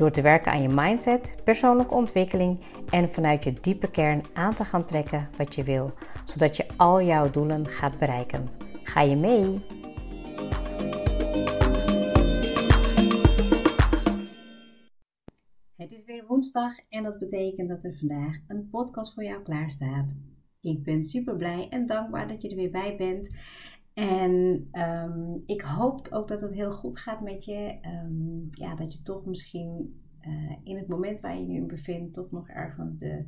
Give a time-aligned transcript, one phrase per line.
[0.00, 4.64] Door te werken aan je mindset, persoonlijke ontwikkeling en vanuit je diepe kern aan te
[4.64, 5.92] gaan trekken wat je wil,
[6.24, 8.48] zodat je al jouw doelen gaat bereiken.
[8.82, 9.60] Ga je mee?
[15.76, 19.70] Het is weer woensdag en dat betekent dat er vandaag een podcast voor jou klaar
[19.70, 20.16] staat.
[20.60, 23.36] Ik ben super blij en dankbaar dat je er weer bij bent.
[24.00, 27.78] En um, ik hoop ook dat het heel goed gaat met je.
[28.04, 32.14] Um, ja, dat je toch misschien uh, in het moment waar je nu in bevindt,
[32.14, 33.24] toch nog ergens de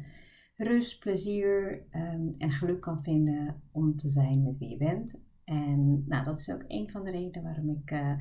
[0.56, 5.20] rust, plezier um, en geluk kan vinden om te zijn met wie je bent.
[5.44, 8.12] En nou, dat is ook een van de redenen waarom ik uh,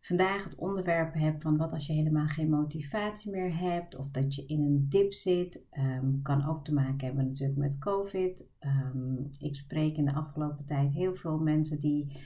[0.00, 4.34] vandaag het onderwerp heb van wat als je helemaal geen motivatie meer hebt of dat
[4.34, 5.64] je in een dip zit.
[5.78, 8.48] Um, kan ook te maken hebben natuurlijk met COVID.
[8.60, 12.20] Um, ik spreek in de afgelopen tijd heel veel mensen die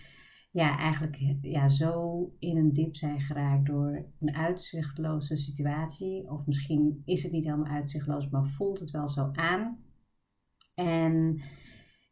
[0.51, 6.31] ja, eigenlijk ja, zo in een dip zijn geraakt door een uitzichtloze situatie.
[6.31, 9.79] Of misschien is het niet helemaal uitzichtloos, maar voelt het wel zo aan.
[10.75, 11.41] En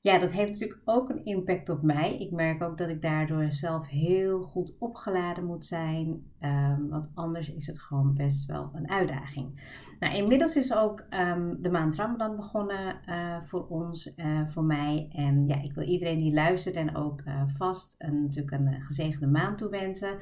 [0.05, 2.19] ja, dat heeft natuurlijk ook een impact op mij.
[2.19, 6.23] Ik merk ook dat ik daardoor zelf heel goed opgeladen moet zijn.
[6.41, 9.61] Um, want anders is het gewoon best wel een uitdaging.
[10.01, 15.09] Nou, inmiddels is ook um, de maand Ramadan begonnen uh, voor ons, uh, voor mij.
[15.13, 19.27] En ja, ik wil iedereen die luistert en ook uh, vast een, natuurlijk een gezegende
[19.27, 20.19] maand toewensen.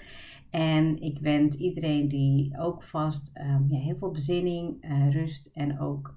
[0.51, 6.15] En ik wens iedereen die ook vast um, ja, heel veel bezinning, rust en ook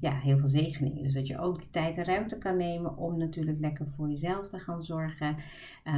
[0.00, 1.02] ja, heel veel zegeningen.
[1.02, 4.48] Dus dat je ook die tijd en ruimte kan nemen om natuurlijk lekker voor jezelf
[4.48, 5.36] te gaan zorgen.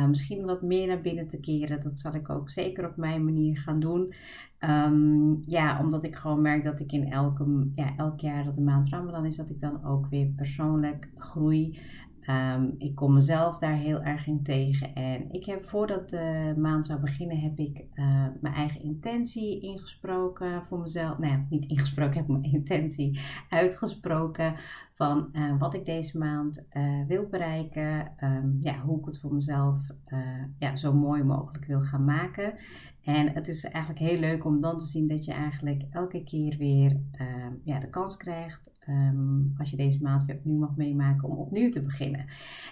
[0.08, 1.80] misschien wat meer naar binnen te keren.
[1.80, 4.14] Dat zal ik ook zeker op mijn manier gaan doen.
[4.60, 8.60] Um, ja, omdat ik gewoon merk dat ik in elke, ja, elk jaar dat de
[8.60, 11.78] maand Ramadan is, dat ik dan ook weer persoonlijk groei.
[12.31, 14.94] Um, ik kom mezelf daar heel erg in tegen.
[14.94, 20.62] En ik heb voordat de maand zou beginnen, heb ik uh, mijn eigen intentie ingesproken
[20.69, 21.19] voor mezelf.
[21.19, 24.54] Nou ja, niet ingesproken, ik heb mijn intentie uitgesproken
[24.94, 28.12] van uh, wat ik deze maand uh, wil bereiken.
[28.20, 29.76] Um, ja, hoe ik het voor mezelf
[30.58, 32.54] ja, zo mooi mogelijk wil gaan maken.
[33.06, 36.56] En het is eigenlijk heel leuk om dan te zien dat je eigenlijk elke keer
[36.56, 41.28] weer uh, ja, de kans krijgt, um, als je deze maand weer opnieuw mag meemaken,
[41.28, 42.27] om opnieuw te beginnen.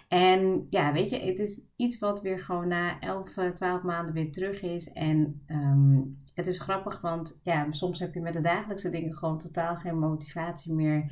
[0.08, 4.32] En ja, weet je, het is iets wat weer gewoon na 11, 12 maanden weer
[4.32, 4.92] terug is.
[4.92, 9.38] En um, het is grappig, want ja, soms heb je met de dagelijkse dingen gewoon
[9.38, 11.10] totaal geen motivatie meer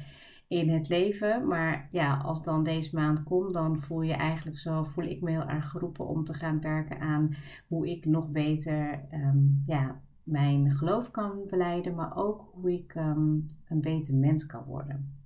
[0.52, 1.46] in het leven.
[1.46, 5.30] Maar ja, als dan deze maand komt, dan voel je eigenlijk zo, voel ik me
[5.30, 7.34] heel erg geroepen om te gaan werken aan
[7.66, 13.50] hoe ik nog beter um, ja, mijn geloof kan beleiden, maar ook hoe ik um,
[13.68, 15.20] een beter mens kan worden.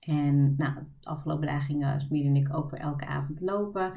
[0.00, 3.92] En nou, de afgelopen dagen gingen Smir en ik ook weer elke avond lopen.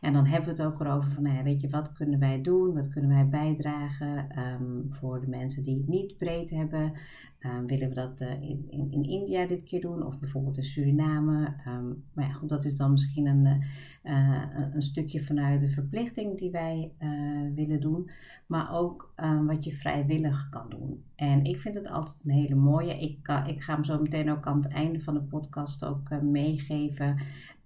[0.00, 2.74] En dan hebben we het ook erover van, nou weet je, wat kunnen wij doen?
[2.74, 6.92] Wat kunnen wij bijdragen um, voor de mensen die het niet breed hebben?
[7.40, 10.06] Um, willen we dat uh, in, in, in, India dit keer doen?
[10.06, 11.54] Of bijvoorbeeld in Suriname?
[11.66, 13.62] Um, maar ja, goed, dat is dan misschien een,
[14.04, 14.42] uh,
[14.74, 18.10] een stukje vanuit de verplichting die wij uh, willen doen.
[18.46, 19.12] Maar ook
[19.46, 21.02] wat je vrijwillig kan doen.
[21.14, 23.00] En ik vind het altijd een hele mooie.
[23.00, 27.18] Ik, ik ga hem zo meteen ook aan het einde van de podcast ook meegeven.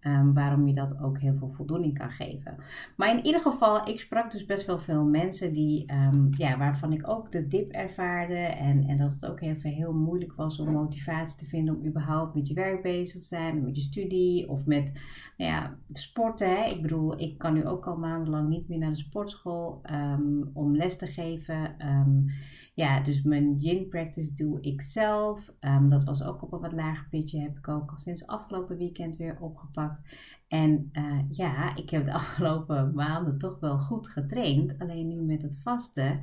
[0.07, 2.57] Um, waarom je dat ook heel veel voldoening kan geven.
[2.97, 6.93] Maar in ieder geval, ik sprak dus best wel veel mensen die, um, ja, waarvan
[6.93, 8.35] ik ook de dip ervaarde.
[8.35, 12.35] En, en dat het ook even heel moeilijk was om motivatie te vinden om überhaupt
[12.35, 13.65] met je werk bezig te zijn.
[13.65, 14.93] Met je studie of met
[15.37, 16.49] nou ja, sporten.
[16.49, 16.71] Hè.
[16.71, 20.77] Ik bedoel, ik kan nu ook al maandenlang niet meer naar de sportschool um, om
[20.77, 21.75] les te geven.
[22.75, 25.55] Ja, dus mijn yin practice doe ik zelf.
[25.89, 27.41] dat was ook op een wat lager pitje.
[27.41, 30.03] Heb ik ook al sinds afgelopen weekend weer opgepakt.
[30.49, 34.79] En uh, ja, ik heb de afgelopen maanden toch wel goed getraind.
[34.79, 36.21] Alleen nu met het vasten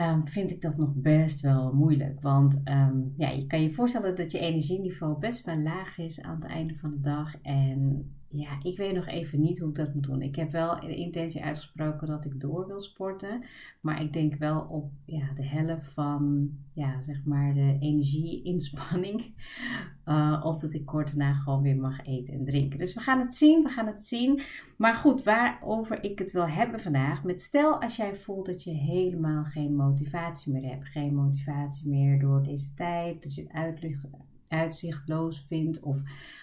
[0.00, 2.20] um, vind ik dat nog best wel moeilijk.
[2.20, 6.34] Want um, ja, je kan je voorstellen dat je energieniveau best wel laag is aan
[6.34, 7.40] het einde van de dag.
[7.42, 10.22] En ja, ik weet nog even niet hoe ik dat moet doen.
[10.22, 13.44] Ik heb wel de intentie uitgesproken dat ik door wil sporten.
[13.80, 19.24] Maar ik denk wel op ja, de helft van ja, zeg maar de energie-inspanning.
[20.04, 22.78] Uh, of dat ik kort daarna gewoon weer mag eten en drinken.
[22.78, 24.40] Dus we gaan het zien, we gaan het zien.
[24.76, 27.24] Maar goed, waarover ik het wil hebben vandaag.
[27.24, 30.86] Met stel als jij voelt dat je helemaal geen motivatie meer hebt.
[30.88, 33.22] Geen motivatie meer door deze tijd.
[33.22, 34.04] Dat je het uitlicht
[34.50, 36.02] uitzichtloos vindt of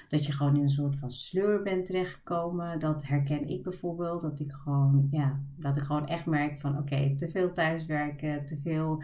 [0.10, 2.80] dat je gewoon in een soort van sleur bent terechtgekomen.
[2.80, 7.16] Dat herken ik bijvoorbeeld, dat ik gewoon, ja, dat ik gewoon echt merk van oké,
[7.16, 9.04] te veel thuiswerken, te veel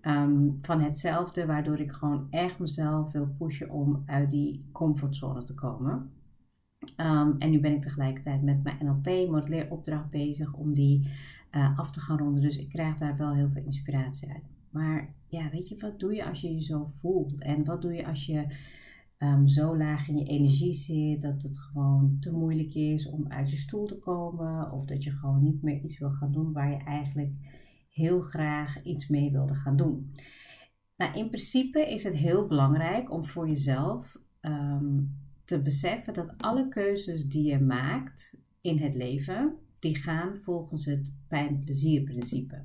[0.00, 5.54] ehm, van hetzelfde, waardoor ik gewoon echt mezelf wil pushen om uit die comfortzone te
[5.54, 6.10] komen.
[6.96, 11.10] Ehm, en nu ben ik tegelijkertijd met mijn NLP modelleeropdracht bezig om die
[11.52, 12.42] uh, af te gaan ronden.
[12.42, 14.59] Dus ik krijg daar wel heel veel inspiratie uit.
[14.70, 17.42] Maar ja, weet je, wat doe je als je je zo voelt?
[17.42, 18.46] En wat doe je als je
[19.18, 23.50] um, zo laag in je energie zit dat het gewoon te moeilijk is om uit
[23.50, 24.72] je stoel te komen?
[24.72, 27.32] Of dat je gewoon niet meer iets wil gaan doen waar je eigenlijk
[27.90, 30.14] heel graag iets mee wilde gaan doen?
[30.96, 36.68] Nou, in principe is het heel belangrijk om voor jezelf um, te beseffen dat alle
[36.68, 42.64] keuzes die je maakt in het leven, die gaan volgens het pijn-plezier-principe.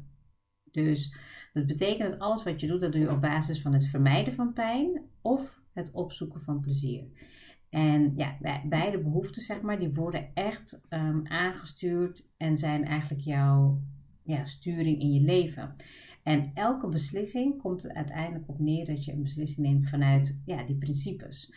[0.84, 1.16] Dus
[1.54, 4.34] dat betekent dat alles wat je doet, dat doe je op basis van het vermijden
[4.34, 7.04] van pijn of het opzoeken van plezier.
[7.70, 13.82] En ja, beide behoeften, zeg maar, die worden echt um, aangestuurd en zijn eigenlijk jouw
[14.24, 15.76] ja, sturing in je leven.
[16.24, 20.64] En elke beslissing komt er uiteindelijk op neer dat je een beslissing neemt vanuit ja,
[20.64, 21.54] die principes.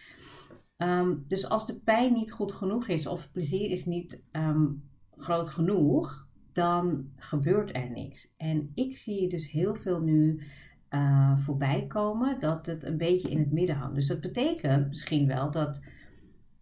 [0.77, 5.51] Ehm, dus als de pijn niet goed genoeg is of plezier is niet um, groot
[5.51, 6.28] genoeg,
[6.59, 8.35] dan gebeurt er niks.
[8.37, 10.43] En ik zie dus heel veel nu
[10.91, 13.95] uh, voorbij komen dat het een beetje in het midden hangt.
[13.95, 15.83] Dus dat betekent misschien wel dat,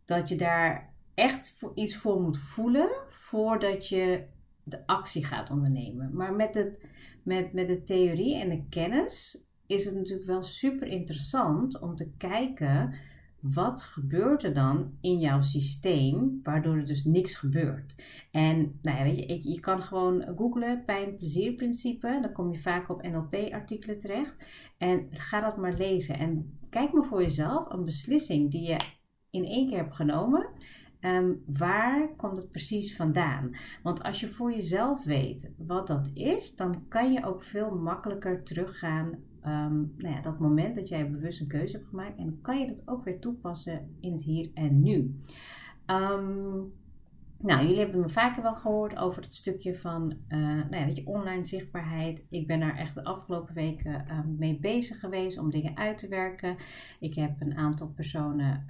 [0.04, 4.24] dat je daar echt iets voor moet voelen voordat je
[4.62, 6.10] de actie gaat ondernemen.
[6.14, 6.84] Maar met, het,
[7.22, 12.10] met, met de theorie en de kennis is het natuurlijk wel super interessant om te
[12.16, 12.94] kijken
[13.40, 17.94] wat gebeurt er dan in jouw systeem waardoor er dus niks gebeurt?
[18.30, 22.18] En nou ja, weet je, je kan gewoon googlen pijn-plezierprincipe.
[22.22, 24.36] Dan kom je vaak op NLP-artikelen terecht.
[24.78, 26.18] En ga dat maar lezen.
[26.18, 28.76] En kijk maar voor jezelf een beslissing die je
[29.30, 30.48] in één keer hebt genomen.
[31.00, 33.56] Ehm, waar komt het precies vandaan?
[33.82, 38.42] Want als je voor jezelf weet wat dat is, dan kan je ook veel makkelijker
[38.42, 42.18] teruggaan um, nou ja, dat moment dat jij bewust een keuze hebt gemaakt.
[42.18, 45.20] En kan je dat ook weer toepassen in het hier en nu.
[45.86, 46.72] Um,
[47.38, 50.96] nou, jullie hebben me vaker wel gehoord over het stukje van uh, nou ja, weet
[50.96, 52.24] je, online zichtbaarheid.
[52.30, 56.08] Ik ben daar echt de afgelopen weken um, mee bezig geweest om dingen uit te
[56.08, 56.56] werken.
[57.00, 58.64] Ik heb een aantal personen,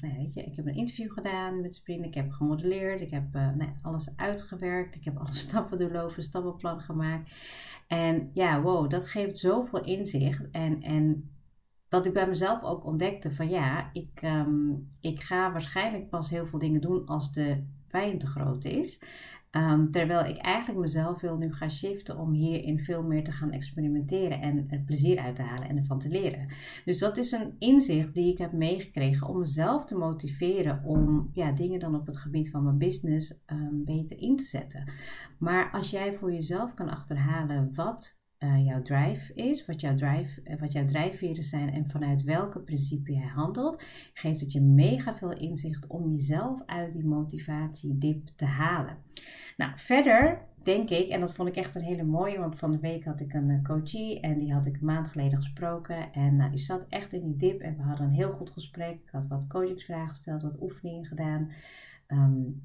[0.00, 2.04] nou ja, weet je, ik heb een interview gedaan met Sprint.
[2.04, 4.94] Ik heb gemodelleerd, ik heb uh, nou, alles uitgewerkt.
[4.94, 7.30] Ik heb alle stappen doorlopen, stappenplan gemaakt.
[7.88, 10.50] En ja, wow, dat geeft zoveel inzicht.
[10.50, 11.30] En, en
[11.88, 16.46] dat ik bij mezelf ook ontdekte van ja, ik, um, ik ga waarschijnlijk pas heel
[16.46, 19.02] veel dingen doen als de pijn te groot is.
[19.50, 23.50] Um, terwijl ik eigenlijk mezelf wil nu gaan shiften om hierin veel meer te gaan
[23.50, 26.48] experimenteren en er plezier uit te halen en ervan te leren.
[26.84, 31.52] Dus dat is een inzicht die ik heb meegekregen om mezelf te motiveren om ja,
[31.52, 34.90] dingen dan op het gebied van mijn business um, beter in te zetten.
[35.38, 40.40] Maar als jij voor jezelf kan achterhalen wat uh, jouw drive is, wat jouw, drive,
[40.44, 43.82] uh, wat jouw drijfveren zijn en vanuit welke principe jij handelt,
[44.14, 48.96] geeft het je mega veel inzicht om jezelf uit die motivatiedip te halen.
[49.56, 52.78] Nou, verder denk ik, en dat vond ik echt een hele mooie, want van de
[52.78, 56.12] week had ik een uh, coachie en die had ik een maand geleden gesproken.
[56.12, 58.94] En nou, die zat echt in die dip en we hadden een heel goed gesprek.
[58.94, 61.50] Ik had wat coachingsvragen gesteld, wat oefeningen gedaan.
[62.08, 62.62] Um,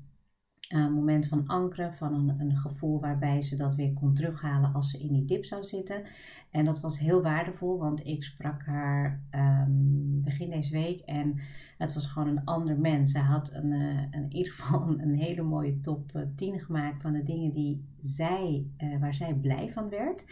[0.82, 4.92] een moment van ankeren, van een, een, gevoel waarbij ze dat weer kon terughalen als
[4.92, 6.04] ze in die dip zou zitten.
[6.52, 11.40] En dat was heel waardevol, want ik sprak haar um, begin deze week en
[11.78, 13.12] het was gewoon een ander mens.
[13.12, 17.02] Ze had een, uh, in ieder geval een, een hele mooie top 10 eh, gemaakt
[17.02, 20.24] van de dingen die zij, uh, waar zij blij van werd.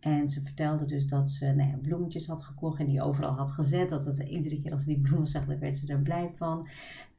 [0.00, 3.50] En ze vertelde dus dat ze nou ja, bloemetjes had gekocht en die overal had
[3.50, 3.88] gezet.
[3.88, 6.68] Dat het iedere keer als ze die bloemen zag, werd ze er blij van.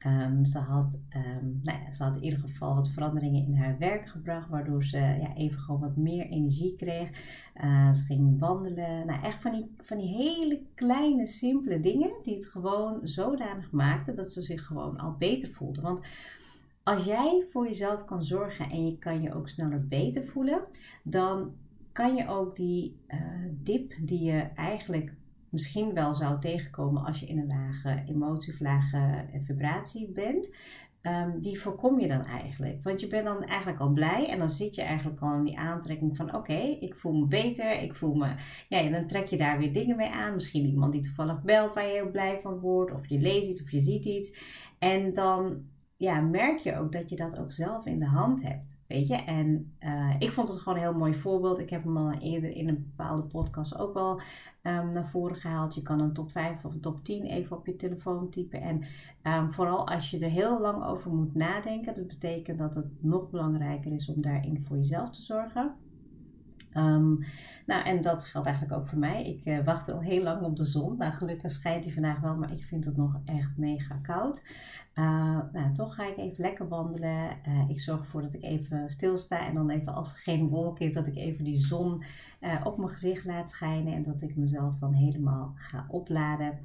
[0.06, 3.78] Um, ze, had, um, nou ja, ze had in ieder geval wat veranderingen in haar
[3.78, 7.08] werk gebracht, waardoor ze ja, even gewoon wat meer energie kreeg.
[7.64, 9.06] Uh, ze ging wandelen.
[9.06, 14.16] Nou, echt van die, van die hele kleine, simpele dingen die het gewoon zodanig maakten
[14.16, 15.80] dat ze zich gewoon al beter voelde.
[15.80, 16.00] Want
[16.82, 20.64] als jij voor jezelf kan zorgen en je kan je ook sneller beter voelen,
[21.02, 21.52] dan
[21.92, 23.18] kan je ook die uh,
[23.50, 25.12] dip die je eigenlijk
[25.48, 30.54] misschien wel zou tegenkomen als je in een lage emotie of lage vibratie bent,
[31.00, 32.82] ehm, die voorkom je dan eigenlijk.
[32.82, 35.58] Want je bent dan eigenlijk al blij en dan zit je eigenlijk al in die
[35.58, 38.34] aantrekking van oké, ik voel me beter, ik voel me,
[38.68, 40.34] ja, en dan trek je daar weer dingen mee aan.
[40.34, 43.62] Misschien iemand die toevallig belt waar je heel blij van wordt, of je leest iets
[43.62, 44.32] of je ziet iets.
[44.78, 45.62] En dan
[46.00, 48.78] ja, merk je ook dat je dat ook zelf in de hand hebt.
[48.86, 51.58] Weet je, en uh, ik vond het gewoon een heel mooi voorbeeld.
[51.58, 54.20] Ik heb hem al eerder in een bepaalde podcast ook al
[54.62, 55.74] um, naar voren gehaald.
[55.74, 58.60] Je kan een top 5 of een top 10 even op je telefoon typen.
[58.60, 58.84] En
[59.22, 63.30] um, vooral als je er heel lang over moet nadenken, dat betekent dat het nog
[63.30, 65.74] belangrijker is om daarin voor jezelf te zorgen.
[66.74, 67.24] Um,
[67.66, 69.26] nou, en dat geldt eigenlijk ook voor mij.
[69.26, 70.96] Ik uh, wacht al heel lang op de zon.
[70.96, 74.44] Nou, gelukkig schijnt die vandaag wel, maar ik vind het nog echt mega koud.
[74.94, 77.28] Uh, nou, toch ga ik even lekker wandelen.
[77.48, 80.78] Uh, ik zorg ervoor dat ik even stilsta en dan even als er geen wolk
[80.78, 82.04] is, dat ik even die zon
[82.64, 86.58] op mijn gezicht laat schijnen en dat ik mezelf dan helemaal ga opladen.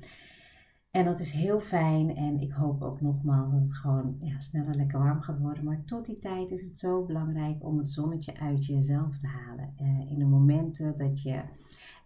[0.95, 4.75] En dat is heel fijn en ik hoop ook nogmaals dat het gewoon ja, sneller
[4.75, 5.63] lekker warm gaat worden.
[5.63, 9.73] Maar tot die tijd is het zo belangrijk om het zonnetje uit jezelf te halen.
[9.81, 11.41] Uh, in de momenten dat je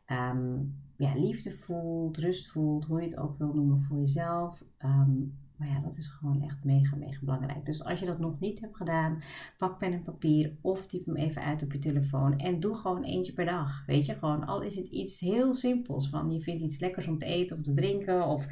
[0.08, 4.63] um, ja, liefde voelt, rust voelt, hoe je het ook wil noemen voor jezelf.
[4.86, 7.66] Um, maar ja, dat is gewoon echt mega, mega belangrijk.
[7.66, 9.24] Dus als je dat nog niet hebt gedaan,
[9.58, 12.38] pak pen en papier of typ hem even uit op je telefoon.
[12.39, 13.84] En doe gewoon eentje per dag.
[13.86, 16.10] Weet je, gewoon al is het iets heel simpels.
[16.10, 18.25] Van je vindt iets lekkers om te eten of te drinken.
[18.25, 18.46] Of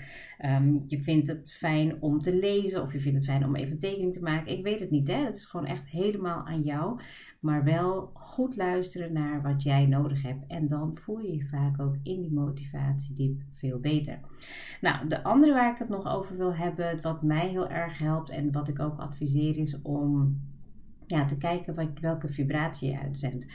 [0.46, 2.82] um, je vindt het fijn om te lezen.
[2.82, 4.52] Of je vindt het fijn om even een tekening te maken.
[4.52, 5.26] Ik weet het niet, hè.
[5.26, 7.00] Het is gewoon echt helemaal aan jou.
[7.40, 10.48] Maar wel goed luisteren naar wat jij nodig hebt.
[10.48, 14.20] En dan voel je je vaak ook in die motivatiediep veel beter.
[14.82, 18.30] Nou, de andere waar ik het nog over wil hebben, wat mij heel erg helpt
[18.30, 20.40] en wat ik ook adviseer, is om
[21.08, 23.48] ja, te kijken wat, welke vibratie je uitzendt.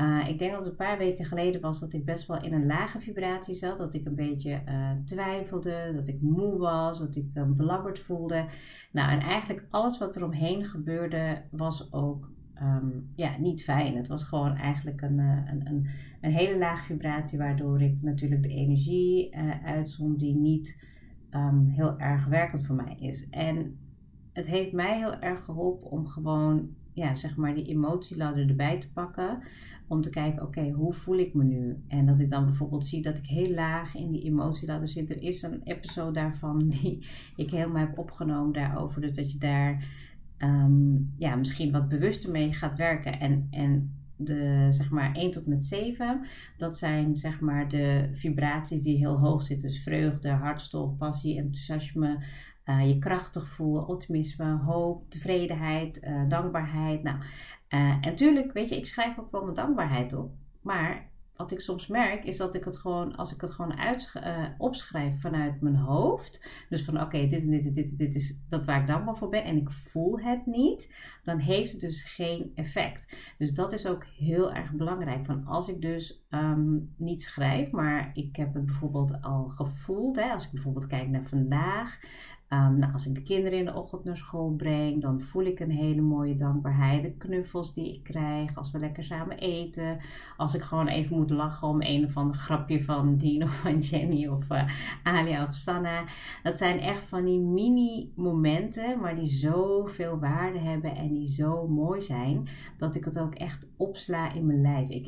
[0.00, 2.52] Uh, ik denk dat het een paar weken geleden was dat ik best wel in
[2.52, 3.78] een lage vibratie zat.
[3.78, 8.44] Dat ik een beetje uh, twijfelde, dat ik moe was, dat ik uh, belabberd voelde.
[8.92, 12.30] Nou, en eigenlijk alles wat er omheen gebeurde was ook
[12.62, 13.96] um, ja, niet fijn.
[13.96, 15.86] Het was gewoon eigenlijk een, een, een,
[16.20, 20.84] een, hele lage vibratie, waardoor ik natuurlijk de energie uitzond die niet
[21.36, 23.28] um, heel erg werkend voor mij is.
[23.28, 23.78] En
[24.32, 28.92] het heeft mij heel erg geholpen om gewoon, ja, zeg maar, die emotieladder erbij te
[28.92, 29.42] pakken.
[29.88, 31.82] Om te kijken, oké, hoe voel ik me nu?
[31.88, 35.10] En dat ik dan bijvoorbeeld zie dat ik heel laag in die emotieladder zit.
[35.10, 39.00] Er is een episode daarvan die ik helemaal heb opgenomen daarover.
[39.00, 39.88] Dus dat je daar
[40.38, 43.20] um, ja, misschien wat bewuster mee gaat werken.
[43.20, 48.82] En, en de zeg maar 1 tot met 7, dat zijn zeg maar de vibraties
[48.82, 49.68] die heel hoog zitten.
[49.68, 52.24] Dus vreugde, hartstocht, passie, enthousiasme,
[52.64, 57.02] uh, je krachtig voelen, optimisme, hoop, tevredenheid, uh, dankbaarheid.
[57.02, 57.24] Nou, uh,
[57.70, 60.30] en natuurlijk, weet je, ik schrijf ook wel mijn dankbaarheid op.
[60.60, 64.12] Maar wat ik soms merk, is dat ik het gewoon, als ik het gewoon uit,
[64.16, 66.46] uh, opschrijf vanuit mijn hoofd.
[66.68, 69.44] Dus van oké, dit en dit dit, dit is dat waar ik dankbaar voor ben.
[69.44, 70.94] En ik voel het niet.
[71.22, 73.16] Dan heeft het dus geen effect.
[73.38, 75.26] Dus dat is ook heel erg belangrijk.
[75.26, 80.16] Van als ik dus um, niet schrijf, maar ik heb het bijvoorbeeld al gevoeld.
[80.16, 82.00] Hè, als ik bijvoorbeeld kijk naar vandaag.
[82.52, 85.60] Um, nou, als ik de kinderen in de ochtend naar school breng, dan voel ik
[85.60, 87.02] een hele mooie dankbaarheid.
[87.02, 89.98] De knuffels die ik krijg, als we lekker samen eten.
[90.36, 93.78] Als ik gewoon even moet lachen om een of ander grapje van Dean of van
[93.78, 94.70] Jenny of uh,
[95.02, 96.04] Alia of Sanna.
[96.42, 101.68] Dat zijn echt van die mini momenten, maar die zoveel waarde hebben en die zo
[101.68, 104.88] mooi zijn, dat ik het ook echt opsla in mijn lijf.
[104.88, 105.06] Ik,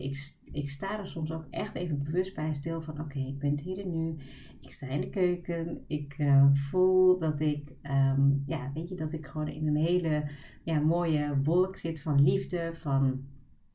[0.53, 3.79] ik sta er soms ook echt even bewust bij stil van oké, ik ben hier
[3.79, 4.17] en nu.
[4.61, 5.85] Ik sta in de keuken.
[5.87, 10.31] Ik uh, voel dat ik, um, ja, weet je, dat ik gewoon in een hele
[10.63, 13.21] ja, mooie wolk zit van liefde, van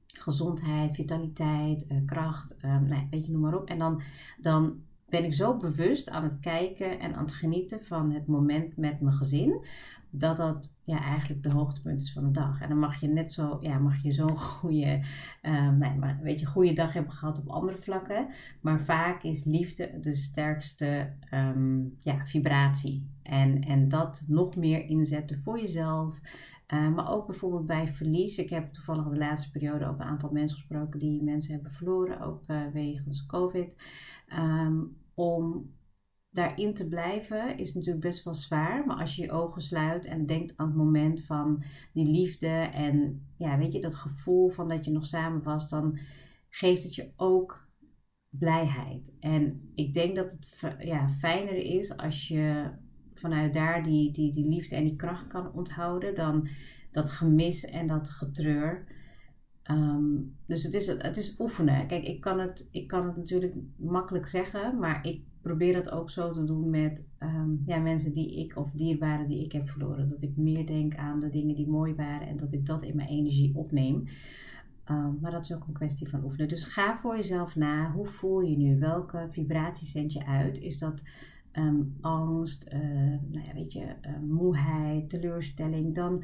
[0.05, 3.69] gezondheid, vitaliteit, uh, kracht, um, nou, weet je, noem maar op.
[3.69, 4.01] En dan,
[4.37, 8.77] dan ben ik zo bewust aan het kijken en aan het genieten van het moment
[8.77, 9.65] met mijn gezin
[10.15, 12.61] dat dat ja, eigenlijk de hoogtepunt is van de dag.
[12.61, 15.03] En dan mag je net zo, ja, mag je zo'n goede,
[15.41, 18.27] um, nee, maar weet je, goede dag hebben gehad op andere vlakken.
[18.61, 23.09] Maar vaak is liefde de sterkste um, ja, vibratie.
[23.23, 26.19] En, en dat nog meer inzetten voor jezelf.
[26.73, 28.37] Uh, maar ook bijvoorbeeld bij verlies.
[28.37, 32.21] Ik heb toevallig de laatste periode ook een aantal mensen gesproken die mensen hebben verloren,
[32.21, 33.75] ook uh, wegens COVID.
[34.39, 35.71] Um, om
[36.33, 38.85] daarin te blijven is natuurlijk best wel zwaar.
[38.85, 41.63] Maar als je je ogen sluit en denkt aan het moment van
[41.93, 45.99] die liefde en ja, weet je, dat gevoel van dat je nog samen was, dan
[46.49, 47.67] geeft het je ook
[48.29, 49.13] blijheid.
[49.19, 52.71] En ik denk dat het ja, fijner is als je
[53.13, 56.47] vanuit daar die, die, die liefde en die kracht kan onthouden dan
[56.91, 58.87] dat gemis en dat getreur.
[59.71, 61.87] Um, dus het is, het is oefenen.
[61.87, 66.09] Kijk, ik kan het, ik kan het natuurlijk makkelijk zeggen, maar ik probeer dat ook
[66.09, 70.09] zo te doen met ehm, ja, mensen die ik of dierbaren die ik heb verloren.
[70.09, 72.95] Dat ik meer denk aan de dingen die mooi waren en dat ik dat in
[72.95, 74.03] mijn energie opneem.
[74.83, 76.47] Ehm, maar dat is ook een kwestie van oefenen.
[76.47, 77.91] Dus ga voor jezelf na.
[77.91, 78.79] Hoe voel je nu?
[78.79, 80.59] Welke vibratie zend je uit?
[80.59, 81.03] Is dat
[81.51, 82.79] ehm, angst, uh,
[83.29, 85.95] nou ja, weet je, uh, moeheid, teleurstelling?
[85.95, 86.23] Dan,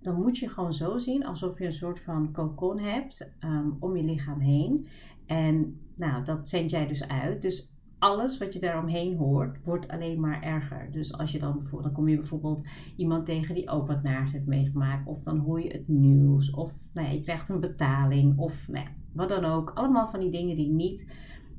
[0.00, 3.30] dan moet je gewoon zo zien alsof je een soort van cocon hebt
[3.78, 4.86] om je lichaam heen.
[5.26, 7.42] En nou, dat zend jij dus uit.
[7.42, 10.88] Dus alles wat je daaromheen hoort, wordt alleen maar erger.
[10.90, 14.32] Dus als je dan bijvoorbeeld, dan kom je bijvoorbeeld iemand tegen die ook wat naars
[14.32, 15.06] heeft meegemaakt.
[15.06, 16.50] Of dan hoor je het nieuws.
[16.50, 18.38] Of nou ja, je krijgt een betaling.
[18.38, 19.70] Of nou ja, wat dan ook.
[19.70, 21.06] Allemaal van die dingen die niet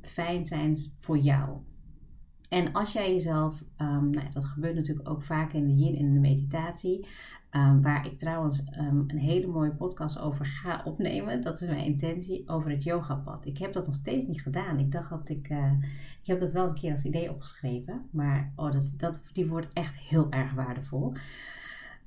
[0.00, 1.58] fijn zijn voor jou.
[2.48, 6.00] En als jij jezelf, um, nou dat gebeurt natuurlijk ook vaak in de yin en
[6.00, 7.06] in de meditatie.
[7.56, 11.42] Um, waar ik trouwens um, een hele mooie podcast over ga opnemen.
[11.42, 13.46] Dat is mijn intentie over het yogapad.
[13.46, 14.78] Ik heb dat nog steeds niet gedaan.
[14.78, 15.48] Ik dacht dat ik.
[15.50, 15.72] Uh,
[16.20, 18.06] ik heb dat wel een keer als idee opgeschreven.
[18.10, 21.12] Maar oh, dat, dat, die wordt echt heel erg waardevol.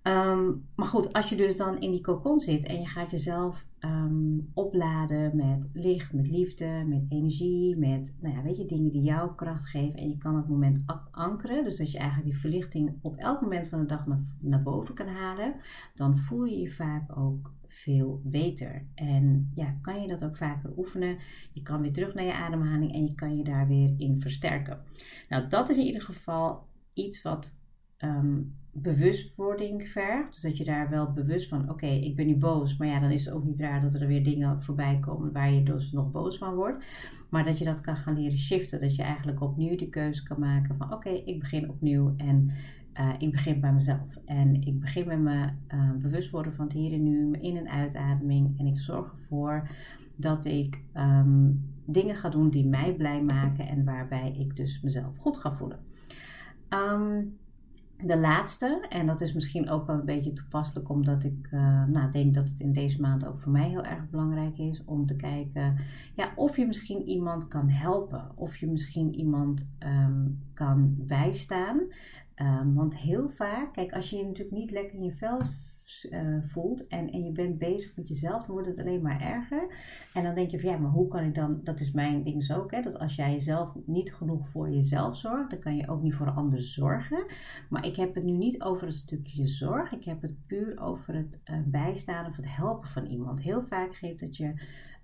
[0.03, 3.65] Um, maar goed, als je dus dan in die cocon zit en je gaat jezelf
[3.79, 9.01] um, opladen met licht, met liefde, met energie, met nou ja, weet je, dingen die
[9.01, 9.99] jou kracht geven.
[9.99, 13.67] En je kan het moment ankeren, dus dat je eigenlijk die verlichting op elk moment
[13.67, 15.55] van de dag naar, naar boven kan halen.
[15.95, 18.85] Dan voel je je vaak ook veel beter.
[18.95, 21.17] En ja, kan je dat ook vaker oefenen.
[21.51, 24.81] Je kan weer terug naar je ademhaling en je kan je daar weer in versterken.
[25.29, 27.51] Nou, dat is in ieder geval iets wat
[28.03, 30.33] um, bewustwording vergt.
[30.33, 32.77] Dus dat je daar wel bewust van, oké, ik ben nu boos.
[32.77, 35.51] Maar ja, dan is het ook niet raar dat er weer dingen voorbij komen waar
[35.51, 36.85] je dus nog boos van wordt.
[37.29, 38.79] Maar dat je dat kan gaan leren shiften.
[38.79, 42.51] Dat je eigenlijk opnieuw de keuze kan maken van, oké, ik begin opnieuw en
[42.99, 44.17] uh, ik begin bij mezelf.
[44.25, 47.69] En ik begin met me uh, bewust worden van het hier en nu, in- en
[47.69, 48.59] uitademing.
[48.59, 49.69] En ik zorg ervoor
[50.15, 55.17] dat ik um, dingen ga doen die mij blij maken en waarbij ik dus mezelf
[55.17, 55.79] goed ga voelen.
[56.69, 57.37] Um,
[57.97, 62.11] de laatste, en dat is misschien ook wel een beetje toepasselijk, omdat ik uh, nou,
[62.11, 65.15] denk dat het in deze maand ook voor mij heel erg belangrijk is om te
[65.15, 65.77] kijken
[66.15, 71.81] ja, of je misschien iemand kan helpen, of je misschien iemand um, kan bijstaan.
[72.35, 75.41] Um, want heel vaak, kijk, als je je natuurlijk niet lekker in je vel
[76.09, 79.75] uh, voelt en, en je bent bezig met jezelf, dan wordt het alleen maar erger.
[80.13, 82.43] En dan denk je van ja, maar hoe kan ik dan, dat is mijn ding
[82.43, 85.89] zo ook, hè, dat als jij jezelf niet genoeg voor jezelf zorgt, dan kan je
[85.89, 87.25] ook niet voor een ander zorgen.
[87.69, 91.15] Maar ik heb het nu niet over het stukje zorg, ik heb het puur over
[91.15, 93.41] het uh, bijstaan of het helpen van iemand.
[93.41, 94.53] Heel vaak geeft het je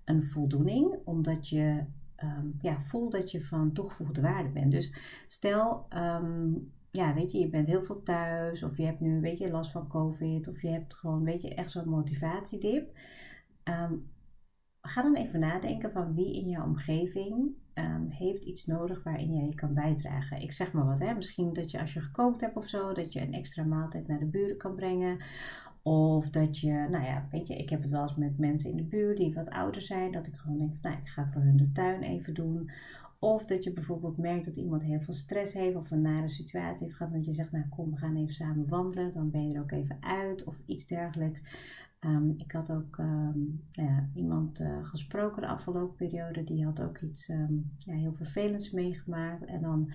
[0.05, 1.83] een voldoening, omdat je
[2.23, 4.71] um, ja, voelt dat je van toegevoegde waarde bent.
[4.71, 4.93] Dus
[5.27, 9.37] stel, um, ja, weet je, je bent heel veel thuis of je hebt nu, weet
[9.37, 12.97] je, last van COVID of je hebt gewoon, weet je, echt zo'n motivatiedip.
[13.63, 14.09] Um,
[14.81, 19.45] ga dan even nadenken van wie in jouw omgeving um, heeft iets nodig waarin jij
[19.45, 20.41] je kan bijdragen.
[20.41, 21.13] Ik zeg maar wat, hè.
[21.13, 24.19] Misschien dat je als je gekookt hebt of zo, dat je een extra maaltijd naar
[24.19, 25.17] de buren kan brengen.
[25.81, 28.77] Of dat je, nou ja, weet je, ik heb het wel eens met mensen in
[28.77, 31.57] de buurt die wat ouder zijn, dat ik gewoon denk, nou, ik ga voor hun
[31.57, 32.71] de tuin even doen.
[33.19, 36.85] Of dat je bijvoorbeeld merkt dat iemand heel veel stress heeft of een nare situatie
[36.85, 37.13] heeft gehad.
[37.13, 39.13] Dat je zegt, nou kom, we gaan even samen wandelen.
[39.13, 41.41] Dan ben je er ook even uit of iets dergelijks.
[42.05, 46.43] Um, ik had ook um, ja, iemand uh, gesproken de afgelopen periode.
[46.43, 49.45] Die had ook iets um, ja, heel vervelends meegemaakt.
[49.45, 49.91] En dan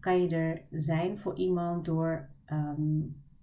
[0.00, 2.28] kan je er zijn voor iemand door,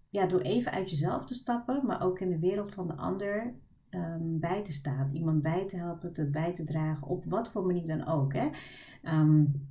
[0.09, 1.85] ja, door even uit jezelf te stappen.
[1.85, 3.53] Maar ook in de wereld van de ander
[3.91, 5.09] um, bij te staan.
[5.13, 8.33] Iemand bij te helpen, te bij te dragen, op wat voor manier dan ook.
[8.33, 8.49] Hè.
[9.03, 9.69] Um,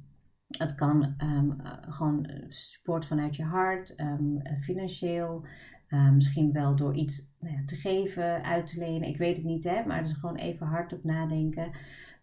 [0.51, 1.57] het kan um,
[1.89, 3.95] gewoon support vanuit je hart,
[4.61, 5.45] financieel,
[6.13, 9.09] misschien wel door iets nou ja, te geven, uit te lenen.
[9.09, 11.71] Ik weet het niet, hè, maar is gewoon even hardop nadenken.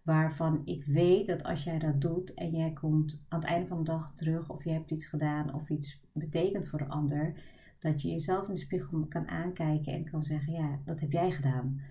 [0.03, 3.77] Waarvan ik weet dat als jij dat doet en jij komt aan het einde van
[3.77, 7.33] de dag terug, of je hebt iets gedaan of iets betekent voor de ander,
[7.79, 11.31] dat je jezelf in de spiegel kan aankijken en kan zeggen: Ja, dat heb jij
[11.31, 11.81] gedaan.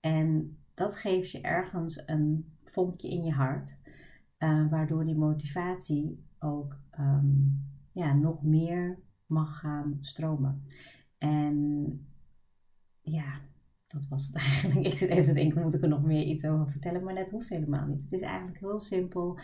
[0.00, 3.76] En dat geeft je ergens een vonkje in je hart,
[4.38, 10.62] uh, waardoor die motivatie ook um, ja, nog meer mag gaan stromen.
[11.18, 11.88] En
[13.00, 13.40] ja,
[13.94, 14.86] dat was het eigenlijk.
[14.86, 17.04] Ik zit even te denken, moet ik er nog meer iets over vertellen?
[17.04, 18.02] Maar dat hoeft helemaal niet.
[18.02, 19.38] Het is eigenlijk heel simpel.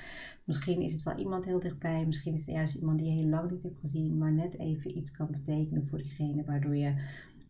[0.45, 2.07] Misschien is het wel iemand heel dichtbij.
[2.07, 4.19] Misschien is het juist iemand die je heel lang niet hebt gezien.
[4.19, 6.45] Maar net even iets kan betekenen voor diegene.
[6.45, 6.95] Waardoor je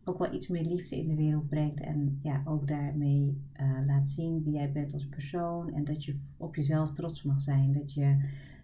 [0.03, 1.79] ook wel iets meer liefde in de wereld brengt.
[1.81, 5.73] En ja, ook daarmee uh, laat zien wie jij bent als persoon.
[5.73, 7.73] En dat je op jezelf trots mag zijn.
[7.73, 8.17] Dat je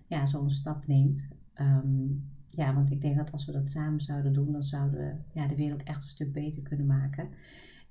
[0.08, 1.28] ja, zo'n stap neemt.
[1.62, 5.40] Um, ja, want ik denk dat als we dat samen zouden doen, dan zouden we
[5.40, 7.30] ja, de wereld echt een stuk beter kunnen maken.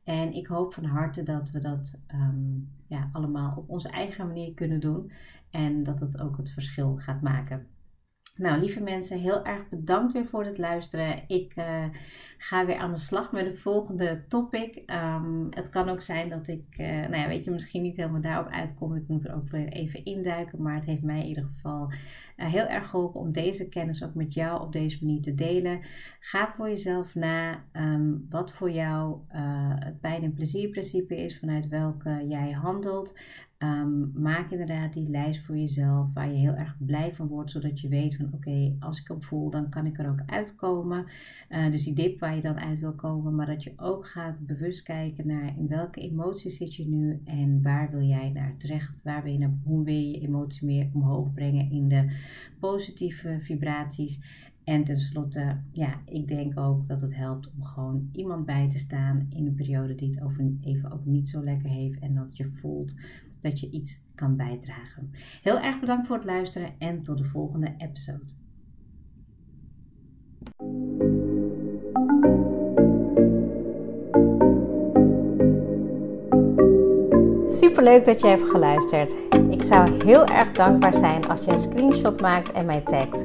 [0.07, 4.55] En ik hoop van harte dat we dat ehm, ja, allemaal op onze eigen manier
[4.55, 5.13] kunnen doen.
[5.51, 7.67] En dat het ook het verschil gaat maken.
[8.37, 11.23] Nou, lieve mensen, heel erg bedankt weer voor het luisteren.
[11.27, 11.85] Ik uh,
[12.39, 14.83] ga weer aan de slag met de volgende topic.
[14.87, 18.21] Um, het kan ook zijn dat ik, uh, nou ja, weet je, misschien niet helemaal
[18.21, 18.97] daarop uitkom.
[18.97, 20.63] Ik moet er ook weer even induiken.
[20.63, 21.93] Maar het heeft mij in ieder geval
[22.37, 25.81] uh, heel erg geholpen om deze kennis ook met jou op deze manier te delen.
[26.21, 29.19] Ga voor jezelf na um, wat voor jou
[29.79, 33.19] het pijn- en plezierprincipe is, vanuit welke jij handelt.
[33.59, 37.81] Um, maak inderdaad die lijst voor jezelf waar je heel erg blij van wordt, zodat
[37.81, 41.07] je weet van oké, als ik hem voel, dan kan ik er ook uitkomen.
[41.51, 44.47] Uh, dus die dip waar je dan uit wil komen, maar dat je ook gaat
[44.47, 49.03] bewust kijken naar in welke emotie zit je nu en waar wil jij naar terecht,
[49.03, 52.17] waar wil je naar, hoe wil je je emotie meer omhoog brengen in de
[52.59, 54.21] positieve vibraties.
[54.67, 59.27] En tenslotte, ja, ik denk ook dat het helpt om gewoon iemand bij te staan
[59.31, 62.47] in een periode die het over even ook niet zo lekker heeft en dat je
[62.61, 62.95] voelt
[63.41, 65.11] dat je iets kan bijdragen.
[65.43, 68.25] Heel erg bedankt voor het luisteren en tot de volgende episode.
[77.49, 79.17] Super leuk dat je hebt geluisterd.
[79.51, 83.25] Ik zou heel erg dankbaar zijn als je een screenshot maakt en mij tagt.